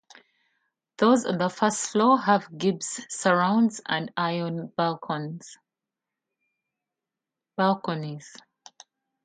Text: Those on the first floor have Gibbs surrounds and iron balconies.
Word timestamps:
Those 0.97 1.27
on 1.27 1.37
the 1.37 1.47
first 1.47 1.91
floor 1.91 2.19
have 2.21 2.49
Gibbs 2.57 3.05
surrounds 3.07 3.81
and 3.85 4.11
iron 4.17 4.73
balconies. 4.75 5.55